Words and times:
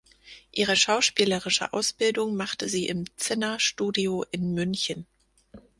Ihre 0.51 0.75
schauspielerische 0.75 1.73
Ausbildung 1.73 2.35
machte 2.35 2.67
sie 2.67 2.87
im 2.87 3.05
Zinner 3.17 3.59
Studio 3.59 4.25
in 4.31 4.55
München. 4.55 5.05